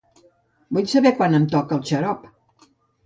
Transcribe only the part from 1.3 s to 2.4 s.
em toca el xarop.